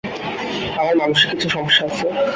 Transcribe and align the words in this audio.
আমার 0.79 0.95
মানসিক 0.97 1.27
কিছু 1.31 1.47
সমস্যা 1.49 1.83
আছে। 1.89 2.05